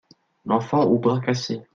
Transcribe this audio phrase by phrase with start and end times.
[0.47, 1.61] L’enfant au bras cassé.